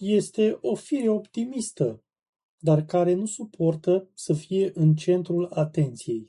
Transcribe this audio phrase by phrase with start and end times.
[0.00, 2.02] Este o fire optimistă,
[2.58, 6.26] dar care nu suportă să fie în centrul atenției.